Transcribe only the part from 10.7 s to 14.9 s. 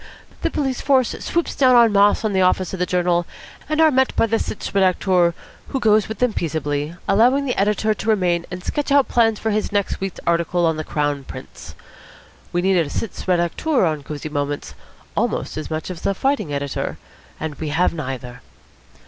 the Crown Prince. We need a sitz redacteur on Cosy Moments